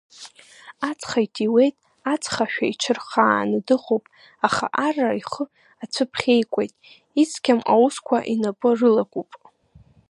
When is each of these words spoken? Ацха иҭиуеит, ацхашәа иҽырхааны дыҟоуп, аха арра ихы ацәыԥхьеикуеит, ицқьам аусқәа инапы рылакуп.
Ацха 0.89 1.19
иҭиуеит, 1.25 1.75
ацхашәа 2.13 2.65
иҽырхааны 2.67 3.59
дыҟоуп, 3.67 4.05
аха 4.47 4.65
арра 4.85 5.19
ихы 5.21 5.43
ацәыԥхьеикуеит, 5.83 6.73
ицқьам 7.21 7.59
аусқәа 7.73 8.17
инапы 8.33 8.69
рылакуп. 8.79 9.29